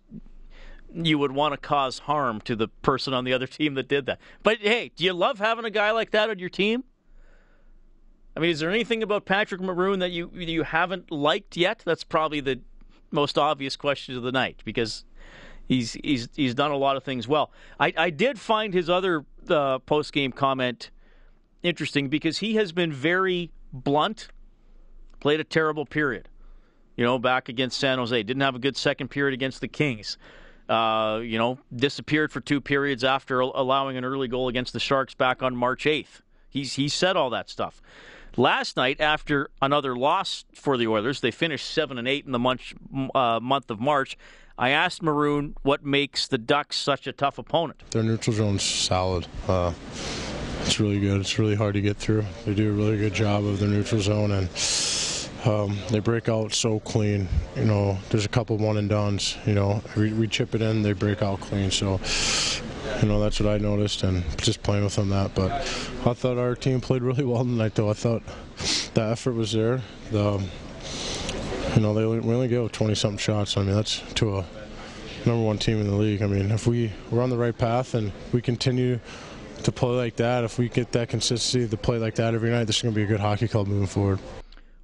[1.05, 4.05] you would want to cause harm to the person on the other team that did
[4.07, 4.19] that.
[4.43, 6.83] But hey, do you love having a guy like that on your team?
[8.35, 11.81] I mean, is there anything about Patrick Maroon that you you haven't liked yet?
[11.85, 12.61] That's probably the
[13.11, 15.05] most obvious question of the night because
[15.67, 17.51] he's he's he's done a lot of things well.
[17.79, 20.91] I, I did find his other uh, post game comment
[21.63, 24.29] interesting because he has been very blunt.
[25.19, 26.29] Played a terrible period,
[26.95, 28.21] you know, back against San Jose.
[28.21, 30.17] Didn't have a good second period against the Kings.
[30.69, 35.13] Uh, you know, disappeared for two periods after allowing an early goal against the Sharks
[35.13, 36.21] back on March 8th.
[36.49, 37.81] He's he said all that stuff.
[38.35, 42.39] Last night, after another loss for the Oilers, they finished seven and eight in the
[42.39, 42.73] month
[43.15, 44.17] uh, month of March.
[44.59, 47.81] I asked Maroon what makes the Ducks such a tough opponent.
[47.91, 49.27] Their neutral zone's solid.
[49.47, 49.73] Uh,
[50.61, 51.21] it's really good.
[51.21, 52.25] It's really hard to get through.
[52.45, 54.49] They do a really good job of the neutral zone and
[55.45, 57.27] um, they break out so clean.
[57.55, 59.37] You know, there's a couple one and duns.
[59.45, 61.71] You know, we, we chip it in, they break out clean.
[61.71, 61.99] So,
[63.01, 65.35] you know, that's what I noticed, and just playing with them that.
[65.35, 67.89] But I thought our team played really well tonight, though.
[67.89, 68.23] I thought
[68.93, 69.81] the effort was there.
[70.11, 70.43] The
[71.75, 73.55] you know, they only, we only go 20 something shots.
[73.55, 74.45] I mean, that's to a
[75.25, 76.23] number one team in the league.
[76.23, 78.99] I mean, if we we're on the right path and we continue
[79.63, 82.65] to play like that, if we get that consistency to play like that every night,
[82.65, 84.19] this is going to be a good hockey club moving forward.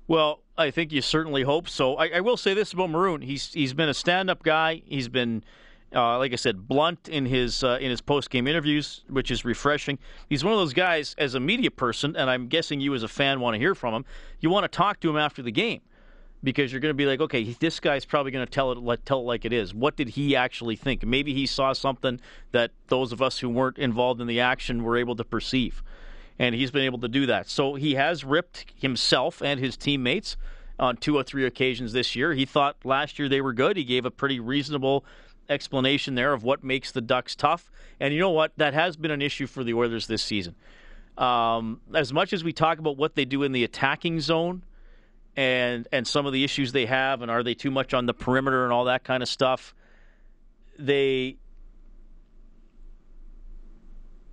[0.08, 1.96] Well, I think you certainly hope so.
[1.96, 4.84] I, I will say this about Maroon: he's he's been a stand-up guy.
[4.86, 5.44] He's been,
[5.96, 9.98] uh, like I said, blunt in his uh, in his post-game interviews, which is refreshing.
[10.30, 13.08] He's one of those guys as a media person, and I'm guessing you as a
[13.08, 14.06] fan want to hear from him.
[14.42, 15.82] You want to talk to him after the game
[16.44, 19.22] because you're going to be like, okay, this guy's probably going to tell it tell
[19.22, 19.74] it like it is.
[19.74, 21.04] What did he actually think?
[21.04, 22.20] Maybe he saw something
[22.52, 25.82] that those of us who weren't involved in the action were able to perceive
[26.40, 27.50] and he's been able to do that.
[27.50, 30.38] So he has ripped himself and his teammates
[30.80, 32.34] on two or three occasions this year.
[32.34, 33.78] He thought last year they were good.
[33.78, 35.06] He gave a pretty reasonable
[35.50, 37.72] explanation there of what makes the Ducks tough.
[38.00, 38.52] And you know what?
[38.58, 40.56] That has been an issue for the Oilers this season.
[41.18, 44.64] Um, as much as we talk about what they do in the attacking zone
[45.36, 48.14] and and some of the issues they have, and are they too much on the
[48.14, 49.76] perimeter and all that kind of stuff,
[50.80, 51.38] they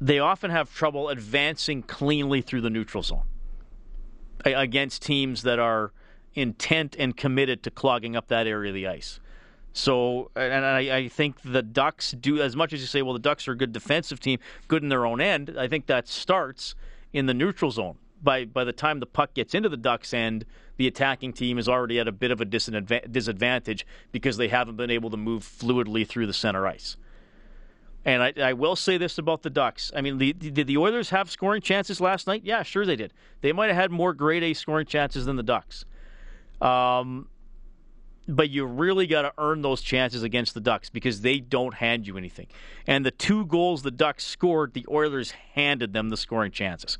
[0.00, 3.24] they often have trouble advancing cleanly through the neutral zone
[4.44, 5.92] against teams that are
[6.34, 9.20] intent and committed to clogging up that area of the ice.
[9.72, 13.20] So, and I, I, think the Ducks do, as much as you say, well, the
[13.20, 16.74] Ducks are a good defensive team, good in their own end, I think that starts
[17.12, 17.96] in the neutral zone.
[18.22, 20.44] By, by the time the puck gets into the Ducks' end,
[20.76, 24.90] the attacking team is already at a bit of a disadvantage because they haven't been
[24.90, 26.96] able to move fluidly through the center ice.
[28.04, 29.92] And I, I, will say this about the Ducks.
[29.94, 32.42] I mean, the, did the Oilers have scoring chances last night?
[32.44, 33.12] Yeah, sure they did.
[33.42, 35.84] They might have had more grade A scoring chances than the Ducks.
[36.62, 37.28] Um,
[38.26, 42.06] but you really got to earn those chances against the Ducks because they don't hand
[42.06, 42.46] you anything.
[42.86, 46.98] And the two goals the Ducks scored, the Oilers handed them the scoring chances.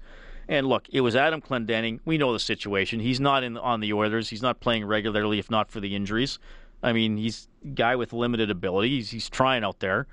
[0.49, 2.01] And look, it was Adam Clendening.
[2.05, 2.99] We know the situation.
[3.01, 4.29] He's not in on the Oilers.
[4.29, 6.39] He's not playing regularly, if not for the injuries.
[6.83, 8.89] I mean, he's a guy with limited ability.
[8.89, 10.09] He's, he's trying out there.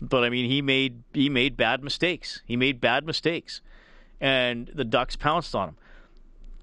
[0.00, 2.42] But I mean, he made he made bad mistakes.
[2.46, 3.60] He made bad mistakes,
[4.20, 5.76] and the Ducks pounced on him.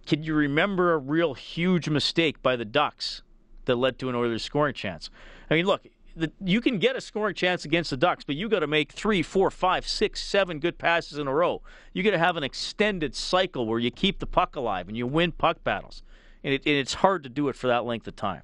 [0.05, 3.23] Can you remember a real huge mistake by the Ducks
[3.65, 5.09] that led to an Oilers scoring chance?
[5.49, 8.47] I mean, look, the, you can get a scoring chance against the Ducks, but you
[8.47, 11.61] got to make three, four, five, six, seven good passes in a row.
[11.91, 15.07] You got to have an extended cycle where you keep the puck alive and you
[15.07, 16.03] win puck battles,
[16.43, 18.43] and, it, and it's hard to do it for that length of time.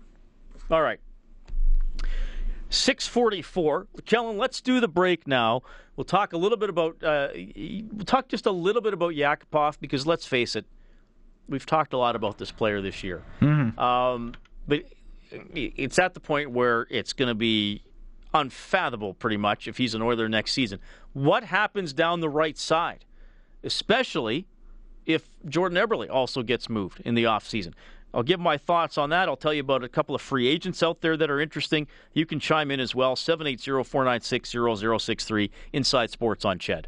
[0.69, 0.99] All right.
[2.71, 3.87] 644.
[4.05, 5.61] Kellen, let's do the break now.
[5.95, 9.77] We'll talk a little bit about, uh, we'll talk just a little bit about Yakupov
[9.79, 10.65] because let's face it,
[11.47, 13.23] we've talked a lot about this player this year.
[13.41, 13.77] Mm-hmm.
[13.77, 14.33] Um,
[14.67, 14.85] but
[15.53, 17.83] it's at the point where it's going to be
[18.33, 20.79] unfathomable pretty much if he's an Oiler next season.
[21.13, 23.05] What happens down the right side,
[23.63, 24.47] especially
[25.05, 27.73] if Jordan Eberle also gets moved in the offseason?
[28.13, 29.29] I'll give my thoughts on that.
[29.29, 31.87] I'll tell you about a couple of free agents out there that are interesting.
[32.13, 33.15] You can chime in as well.
[33.15, 34.51] 780 496
[35.03, 36.85] 0063 Inside Sports on Ched.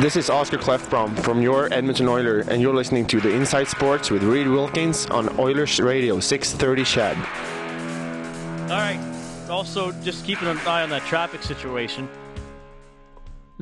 [0.00, 4.10] This is Oscar Klefbom from your Edmonton Oiler, and you're listening to the Inside Sports
[4.10, 7.16] with Reed Wilkins on Oilers Radio 630 Ched.
[8.70, 9.00] All right.
[9.48, 12.10] Also, just keeping an eye on that traffic situation.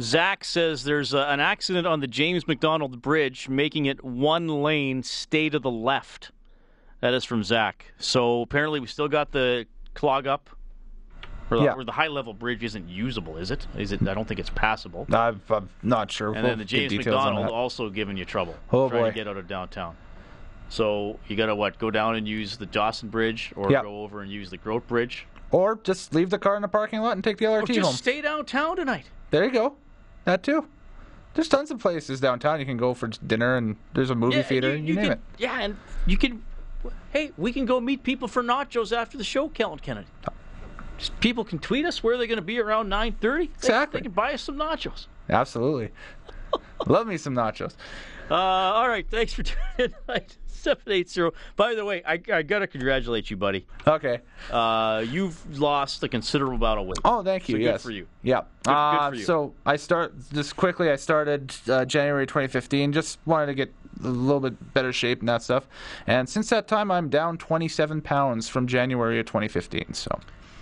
[0.01, 5.03] Zach says there's a, an accident on the James MacDonald Bridge, making it one lane,
[5.03, 6.33] stay to the left.
[7.01, 7.93] That is from Zach.
[7.99, 10.51] So apparently, we still got the clog up.
[11.51, 11.75] Or, yeah.
[11.75, 13.67] or the high level bridge isn't usable, is it?
[13.77, 14.01] Is it?
[14.09, 15.07] I don't think it's passable.
[15.13, 16.29] i am not sure.
[16.29, 18.57] And we'll then the James MacDonald also giving you trouble.
[18.73, 19.09] Oh trying boy.
[19.11, 19.95] to get out of downtown.
[20.71, 21.79] So you got to what?
[21.79, 23.83] Go down and use the Dawson Bridge, or yep.
[23.83, 27.01] go over and use the Groat Bridge, or just leave the car in the parking
[27.01, 27.95] lot and take the LRT or just home.
[27.95, 29.11] Stay downtown tonight.
[29.31, 29.77] There you go.
[30.25, 30.67] That too.
[31.35, 34.43] There's tons of places downtown you can go for dinner, and there's a movie yeah,
[34.43, 34.77] theater.
[34.77, 35.21] You, you name can, it.
[35.39, 36.45] Yeah, and you can.
[37.11, 40.07] Hey, we can go meet people for nachos after the show, Kellen Kennedy.
[40.99, 43.45] Just people can tweet us where they're going to be around 9:30.
[43.45, 43.99] Exactly.
[43.99, 45.07] They, they, can buy us some nachos.
[45.29, 45.91] Absolutely.
[46.87, 47.75] Love me some nachos.
[48.31, 49.43] Uh, all right, thanks for
[49.77, 50.23] tuning in.
[50.47, 51.33] Seven eight zero.
[51.57, 53.67] By the way, I, I gotta congratulate you, buddy.
[53.87, 54.21] Okay.
[54.51, 56.97] Uh, you've lost a considerable amount of weight.
[57.05, 57.57] Oh, thank you.
[57.63, 58.07] So good for you.
[58.23, 58.41] Yeah.
[58.41, 59.25] Good- good Uh, for you.
[59.25, 60.91] So I start just quickly.
[60.91, 62.93] I started uh, January 2015.
[62.95, 65.67] Just wanted to get a little bit better shape and that stuff.
[66.07, 69.93] And since that time, I'm down 27 pounds from January of 2015.
[69.93, 70.19] So.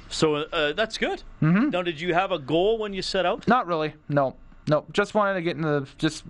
[0.09, 1.23] So uh, that's good.
[1.41, 1.71] Mm-hmm.
[1.71, 3.47] Now, did you have a goal when you set out?
[3.47, 3.95] Not really.
[4.09, 4.35] No.
[4.67, 4.85] No.
[4.93, 6.25] Just wanted to get in the just.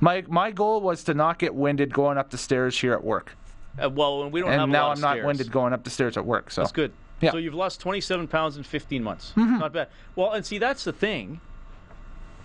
[0.00, 3.36] My my goal was to not get winded going up the stairs here at work.
[3.82, 5.26] Uh, well, we don't have and a now lot I'm of not stairs.
[5.26, 6.50] winded going up the stairs at work.
[6.50, 6.92] So That's good.
[7.20, 7.32] Yeah.
[7.32, 9.32] So you've lost 27 pounds in 15 months.
[9.36, 9.60] Mhm.
[9.60, 9.88] Not bad.
[10.16, 11.40] Well, and see that's the thing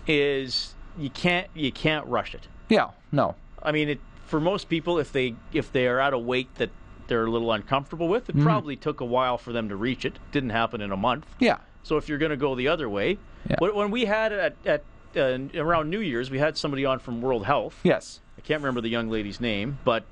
[0.06, 2.48] is you can't you can't rush it.
[2.68, 2.90] Yeah.
[3.12, 3.34] No.
[3.62, 6.70] I mean, it, for most people, if they if they are at a weight that
[7.08, 8.42] they're a little uncomfortable with, it Mhm.
[8.42, 10.18] probably took a while for them to reach it.
[10.32, 11.26] Didn't happen in a month.
[11.38, 11.58] Yeah.
[11.82, 13.18] So if you're going to go the other way,
[13.48, 13.56] Yeah.
[13.60, 14.82] when, when we had at at
[15.16, 17.78] uh, around New Year's, we had somebody on from World Health.
[17.82, 18.20] Yes.
[18.38, 20.04] I can't remember the young lady's name, but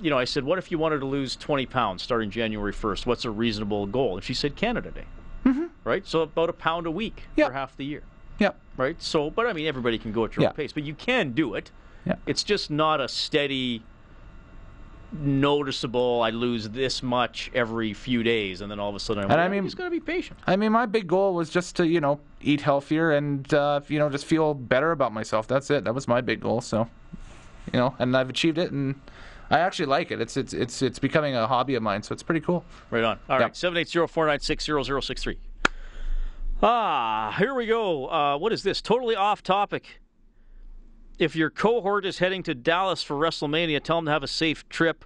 [0.00, 3.06] you know, I said, "What if you wanted to lose 20 pounds starting January 1st?
[3.06, 5.04] What's a reasonable goal?" And she said, "Canada Day."
[5.44, 5.66] Mm-hmm.
[5.84, 8.02] Right, so about a pound a week for half the year.
[8.38, 8.58] Yep.
[8.76, 9.00] Right.
[9.00, 10.48] So, but I mean, everybody can go at your Yeah.
[10.48, 11.70] own pace, but you can do it.
[12.06, 12.16] Yeah.
[12.26, 13.82] It's just not a steady,
[15.14, 16.22] noticeable.
[16.22, 19.40] I lose this much every few days, and then all of a sudden, I'm And
[19.40, 20.38] I mean- just got to be patient.
[20.46, 23.98] I mean, my big goal was just to, you know, eat healthier and, uh, you
[23.98, 25.46] know, just feel better about myself.
[25.46, 25.84] That's it.
[25.84, 26.60] That was my big goal.
[26.60, 26.88] So,
[27.72, 28.94] you know, and I've achieved it, and
[29.50, 30.20] I actually like it.
[30.20, 32.64] It's it's it's it's becoming a hobby of mine, so it's pretty cool.
[32.90, 33.18] Right on.
[33.28, 35.38] All right, seven eight zero four nine six zero zero six three.
[36.62, 38.06] Ah, here we go.
[38.08, 38.80] Uh, what is this?
[38.80, 40.00] Totally off topic.
[41.18, 44.68] If your cohort is heading to Dallas for WrestleMania, tell them to have a safe
[44.68, 45.04] trip.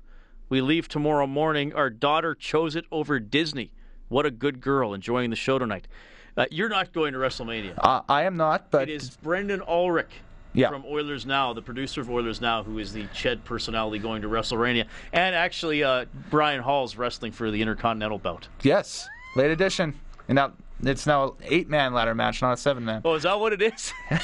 [0.49, 1.75] We leave tomorrow morning.
[1.75, 3.73] Our daughter chose it over Disney.
[4.09, 5.87] What a good girl, enjoying the show tonight.
[6.35, 7.75] Uh, you're not going to WrestleMania.
[7.77, 10.09] Uh, I am not, but it is Brendan Ulrich
[10.55, 10.71] Yeah.
[10.71, 14.29] from Oilers Now, the producer of Oilers Now, who is the Ched personality going to
[14.29, 18.49] WrestleMania, and actually uh, Brian Hall's wrestling for the Intercontinental belt.
[18.62, 22.85] yes, late edition, and now it's now an eight man ladder match, not a seven
[22.85, 23.03] man.
[23.05, 23.92] Oh, is that what it is?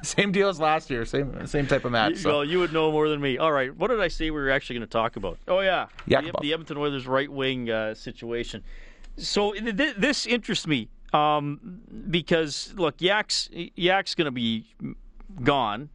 [0.02, 1.04] Same deal as last year.
[1.04, 2.18] Same same type of match.
[2.18, 2.30] So.
[2.30, 3.38] Well, you would know more than me.
[3.38, 5.38] All right, what did I say we were actually going to talk about?
[5.46, 8.62] Oh yeah, the, the Edmonton Oilers right wing uh, situation.
[9.16, 14.66] So th- this interests me um, because look, Yak's Yak's going to be
[15.42, 15.90] gone.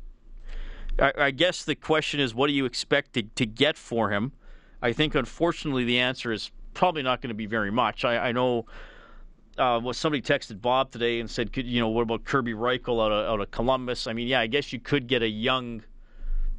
[0.99, 4.31] I, I guess the question is, what do you expect to, to get for him?
[4.81, 8.05] I think, unfortunately, the answer is probably not going to be very much.
[8.05, 8.65] I, I know.
[9.57, 13.03] Uh, well, somebody texted Bob today and said, could, you know, what about Kerby Rychel
[13.03, 14.05] out of, out of Columbus?
[14.05, 15.81] I mean, yeah, I guess you could get a young,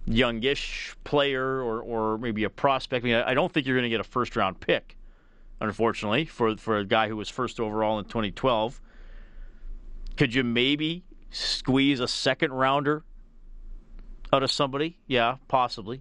[0.07, 3.05] youngish player or, or maybe a prospect.
[3.05, 4.97] I mean, I don't think you're going to get a first round pick,
[5.61, 8.81] unfortunately, for for a guy who was first overall in 2012.
[10.17, 13.05] Could you maybe squeeze a second rounder
[14.33, 14.97] out of somebody?
[15.07, 16.01] Yeah, possibly,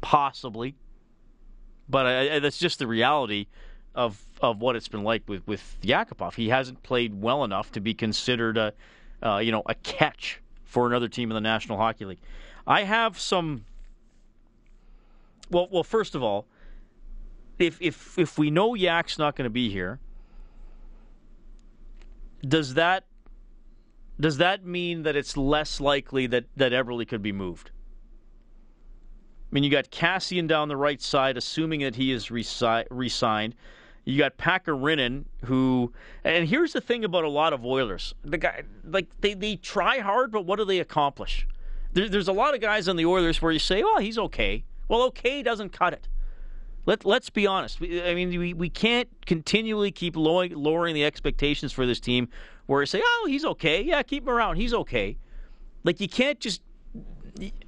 [0.00, 0.76] possibly.
[1.88, 3.46] But I, I, that's just the reality
[3.96, 6.34] of of what it's been like with with Yakupov.
[6.34, 8.72] He hasn't played well enough to be considered a
[9.22, 12.20] uh, you know a catch for another team in the National Hockey League.
[12.66, 13.64] I have some.
[15.50, 16.46] Well, well, first of all,
[17.58, 19.98] if if if we know Yak's not going to be here,
[22.46, 23.04] does that
[24.20, 27.70] does that mean that it's less likely that that Eberle could be moved?
[29.50, 33.54] I mean, you got Kassian down the right side, assuming that he is resi- re-signed.
[34.06, 35.92] You got Pakarinen, who,
[36.22, 39.98] and here's the thing about a lot of Oilers: the guy, like they, they try
[39.98, 41.46] hard, but what do they accomplish?
[41.92, 44.64] There, there's a lot of guys on the Oilers where you say, "Well, he's okay."
[44.88, 46.08] Well, okay doesn't cut it.
[46.86, 47.78] Let Let's be honest.
[47.82, 52.28] I mean, we, we can't continually keep lowering, lowering the expectations for this team.
[52.66, 53.82] Where you say, "Oh, he's okay.
[53.82, 54.56] Yeah, keep him around.
[54.56, 55.18] He's okay."
[55.82, 56.62] Like you can't just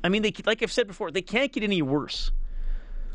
[0.04, 2.30] I mean, they like I've said before, they can't get any worse.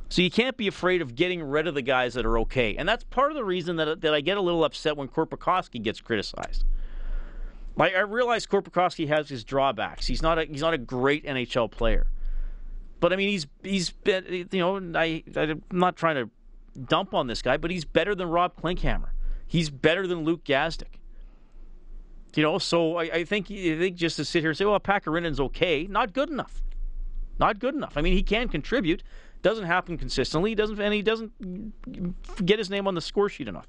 [0.10, 2.88] So you can't be afraid of getting rid of the guys that are okay, and
[2.88, 6.02] that's part of the reason that that I get a little upset when Korpikoski gets
[6.02, 6.66] criticized.
[7.80, 10.06] I realize Korpikoski has his drawbacks.
[10.06, 12.06] He's not a he's not a great NHL player,
[13.00, 16.30] but I mean he's he's been you know I I'm not trying to
[16.80, 19.10] dump on this guy, but he's better than Rob Klinkhammer.
[19.48, 21.00] He's better than Luke Gazdic.
[22.36, 24.80] You know, so I, I think I think just to sit here and say, well,
[24.80, 26.64] Pakarinen's okay, not good enough.
[27.40, 27.98] Not good enough.
[27.98, 29.04] I mean, he can contribute.
[29.44, 30.56] Doesn't happen consistently.
[30.56, 31.34] Doesn't, and he doesn't
[32.46, 33.68] get his name on the score sheet enough.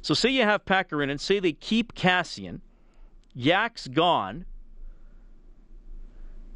[0.00, 2.60] So, say you have Pakarinen, and Say they keep Kassian.
[3.34, 4.46] Yak's gone.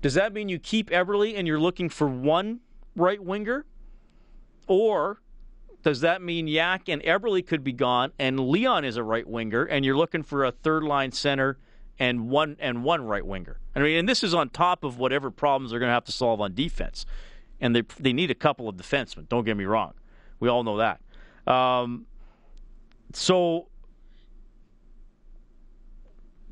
[0.01, 2.61] Does that mean you keep Eberle and you're looking for one
[2.97, 3.66] right winger,
[4.66, 5.21] or
[5.83, 9.64] does that mean Yak and Eberle could be gone and Leon is a right winger
[9.64, 11.59] and you're looking for a third line center
[11.99, 13.59] and one and one right winger?
[13.75, 16.12] I mean, and this is on top of whatever problems they're going to have to
[16.12, 17.05] solve on defense.
[17.61, 19.28] And they they need a couple of defensemen.
[19.28, 19.92] Don't get me wrong.
[20.38, 21.00] We all know that.
[21.52, 22.06] Um,
[23.12, 23.68] so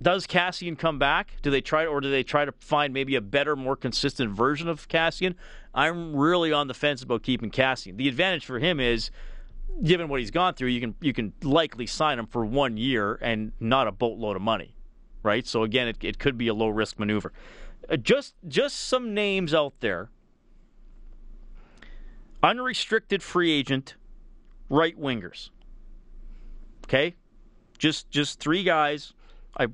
[0.00, 1.32] does Kassian come back?
[1.42, 4.68] Do they try, or do they try to find maybe a better, more consistent version
[4.68, 5.34] of Kassian?
[5.74, 7.96] I'm really on the fence about keeping Kassian.
[7.96, 9.10] The advantage for him is,
[9.82, 13.18] given what he's gone through, you can you can likely sign him for one year
[13.20, 14.76] and not a boatload of money,
[15.22, 15.46] right?
[15.46, 17.32] So again, it, it could be a low risk maneuver.
[17.90, 20.10] Uh, just just some names out there.
[22.42, 23.96] Unrestricted free agent,
[24.68, 25.50] right wingers.
[26.84, 27.16] Okay,
[27.78, 29.12] just just three guys
[29.56, 29.66] I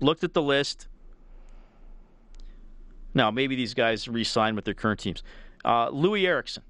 [0.00, 0.88] looked at the list.
[3.14, 5.22] Now, maybe these guys re sign with their current teams.
[5.64, 6.62] Uh, Loui Eriksson.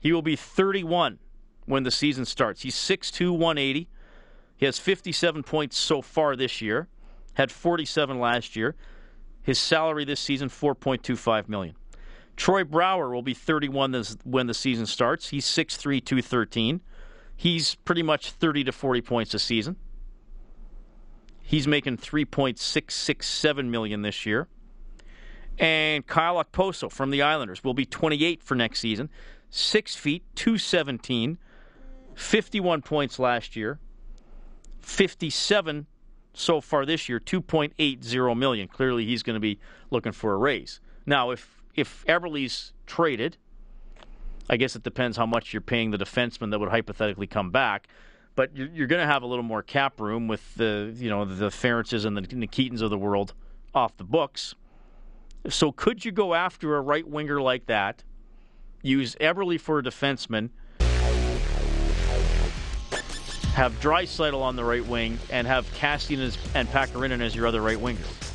[0.00, 1.18] He will be 31
[1.66, 2.62] when the season starts.
[2.62, 3.88] He's 6'2, 180.
[4.56, 6.88] He has 57 points so far this year,
[7.34, 8.74] had 47 last year.
[9.42, 11.76] His salary this season, 4.25 million.
[12.36, 15.28] Troy Brouwer will be 31 this, when the season starts.
[15.28, 16.80] He's 6'3, 213.
[17.36, 19.76] He's pretty much 30 to 40 points a season.
[21.42, 24.48] He's making 3.667 million this year.
[25.58, 29.10] And Kyle Okposo from the Islanders will be 28 for next season.
[29.50, 31.38] Six feet, 217,
[32.14, 33.78] 51 points last year,
[34.78, 35.86] 57
[36.32, 38.68] so far this year, 2.80 million.
[38.68, 39.58] Clearly, he's going to be
[39.90, 40.80] looking for a raise.
[41.04, 43.36] Now, if if Eberle's traded,
[44.48, 47.88] I guess it depends how much you're paying the defenseman that would hypothetically come back
[48.34, 51.24] but you're, you're going to have a little more cap room with the you know
[51.24, 53.34] the Ferences and the Nikitins of the world
[53.74, 54.54] off the books.
[55.48, 58.04] So could you go after a right winger like that?
[58.82, 60.50] Use Eberle for a defenseman.
[63.54, 67.78] Have Draisaitl on the right wing and have Kassian and Pakarinen as your other right
[67.78, 68.29] wingers.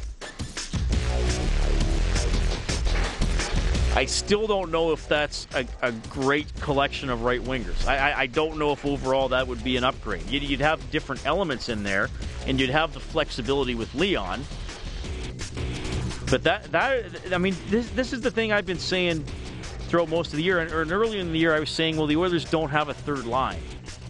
[3.96, 7.88] I still don't know if that's a, a great collection of right wingers.
[7.88, 10.30] I, I, I, don't know if overall that would be an upgrade.
[10.30, 12.10] You'd, you'd, have different elements in there,
[12.46, 14.44] and you'd have the flexibility with Leon.
[16.30, 19.24] But that that I mean, this this is the thing I've been saying
[19.88, 22.08] throughout most of the year, and, and earlier in the year I was saying, well,
[22.08, 23.62] the Oilers don't have a third line,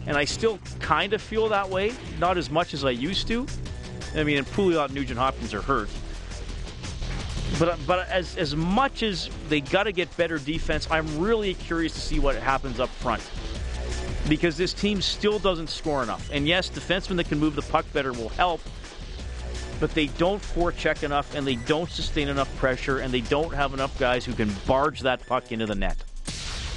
[0.08, 3.46] and I still kind of feel that way, not as much as I used to.
[4.16, 5.90] I mean, and Pouliot, Nugent Hopkins are hurt.
[7.58, 11.54] But uh, but as as much as they got to get better defense, I'm really
[11.54, 13.22] curious to see what happens up front.
[14.28, 16.28] Because this team still doesn't score enough.
[16.32, 18.60] And yes, defensemen that can move the puck better will help,
[19.78, 23.72] but they don't forecheck enough and they don't sustain enough pressure and they don't have
[23.72, 25.96] enough guys who can barge that puck into the net.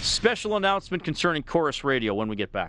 [0.01, 2.67] Special announcement concerning Corus Radio when we get back.